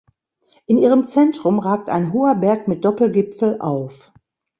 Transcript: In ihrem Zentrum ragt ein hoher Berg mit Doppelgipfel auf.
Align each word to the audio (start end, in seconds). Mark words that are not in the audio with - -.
In 0.65 0.79
ihrem 0.79 1.05
Zentrum 1.05 1.59
ragt 1.59 1.91
ein 1.91 2.11
hoher 2.11 2.33
Berg 2.33 2.67
mit 2.67 2.85
Doppelgipfel 2.85 3.61
auf. 3.61 4.11